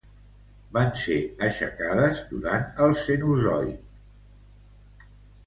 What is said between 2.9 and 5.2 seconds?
Cenozoic.